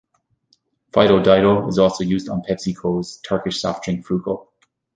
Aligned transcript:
Fido 0.93 1.19
Dido 1.21 1.67
is 1.67 1.77
also 1.77 2.03
used 2.03 2.27
on 2.27 2.41
PepsiCo's 2.41 3.17
Turkish 3.23 3.59
soft 3.61 3.83
drink 3.85 4.03
Fruko. 4.07 4.47